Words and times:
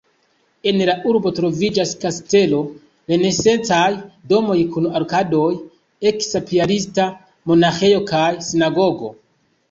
En 0.69 0.79
la 0.89 0.93
urbo 1.09 1.31
troviĝas 1.39 1.89
kastelo, 2.03 2.61
renesancaj 3.11 3.89
domoj 4.31 4.55
kun 4.77 4.87
arkadoj, 4.99 5.49
eksa 6.13 6.41
piarista 6.47 7.05
monaĥejo 7.53 8.01
kaj 8.13 8.31
sinagogo. 8.49 9.11